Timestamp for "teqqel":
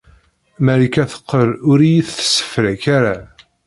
1.11-1.49